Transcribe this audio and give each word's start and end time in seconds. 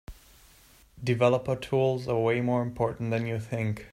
Developer 1.03 1.55
Tools 1.55 2.07
are 2.07 2.17
way 2.17 2.41
more 2.41 2.63
important 2.63 3.11
than 3.11 3.27
you 3.27 3.39
think. 3.39 3.85